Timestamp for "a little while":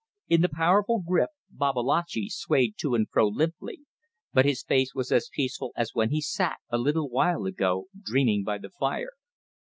6.71-7.45